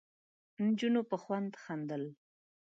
نجونو 0.63 1.01
په 1.09 1.15
خوند 1.23 1.51
خندل. 1.63 2.03